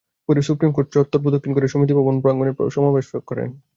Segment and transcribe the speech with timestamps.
[0.29, 3.49] পরে Supreme Court চত্বর প্রদক্ষিণ করে সমিতি ভবন প্রাঙ্গণে সমাবেশ করেন।